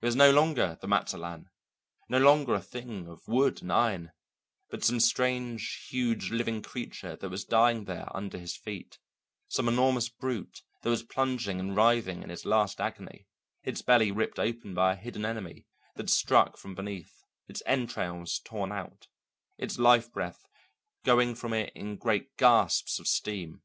It 0.00 0.06
was 0.06 0.16
no 0.16 0.30
longer 0.30 0.78
the 0.80 0.88
Mazatlan, 0.88 1.50
no 2.08 2.16
longer 2.16 2.54
a 2.54 2.62
thing 2.62 3.06
of 3.06 3.28
wood 3.28 3.60
and 3.60 3.70
iron, 3.70 4.12
but 4.70 4.82
some 4.82 4.98
strange 4.98 5.86
huge 5.90 6.30
living 6.30 6.62
creature 6.62 7.16
that 7.16 7.28
was 7.28 7.44
dying 7.44 7.84
there 7.84 8.06
under 8.16 8.38
his 8.38 8.56
feet, 8.56 8.98
some 9.46 9.68
enormous 9.68 10.08
brute 10.08 10.62
that 10.80 10.88
was 10.88 11.02
plunging 11.02 11.60
and 11.60 11.76
writhing 11.76 12.22
in 12.22 12.30
its 12.30 12.46
last 12.46 12.80
agony, 12.80 13.26
its 13.62 13.82
belly 13.82 14.10
ripped 14.10 14.38
open 14.38 14.72
by 14.72 14.94
a 14.94 14.96
hidden 14.96 15.26
enemy 15.26 15.66
that 15.96 16.08
struck 16.08 16.56
from 16.56 16.74
beneath, 16.74 17.22
its 17.46 17.62
entrails 17.66 18.38
torn 18.46 18.72
out, 18.72 19.06
its 19.58 19.78
life 19.78 20.10
breath 20.10 20.48
going 21.04 21.34
from 21.34 21.52
it 21.52 21.74
in 21.74 21.96
great 21.98 22.34
gasps 22.38 22.98
of 22.98 23.06
steam. 23.06 23.60